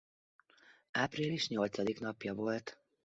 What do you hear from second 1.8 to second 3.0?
napja volt.